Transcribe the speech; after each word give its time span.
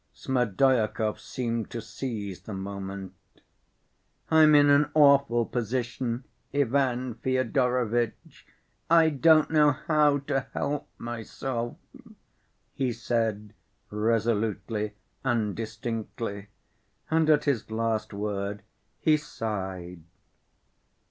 Smerdyakov 0.15 1.19
seemed 1.19 1.69
to 1.69 1.79
seize 1.79 2.41
the 2.41 2.55
moment. 2.55 3.13
"I'm 4.31 4.55
in 4.55 4.67
an 4.71 4.89
awful 4.95 5.45
position, 5.45 6.23
Ivan 6.51 7.13
Fyodorovitch. 7.23 8.47
I 8.89 9.09
don't 9.11 9.51
know 9.51 9.73
how 9.73 10.17
to 10.17 10.47
help 10.55 10.89
myself," 10.97 11.77
he 12.73 12.91
said 12.91 13.53
resolutely 13.91 14.95
and 15.23 15.55
distinctly, 15.55 16.47
and 17.11 17.29
at 17.29 17.43
his 17.43 17.69
last 17.69 18.11
word 18.11 18.63
he 18.99 19.17
sighed. 19.17 20.01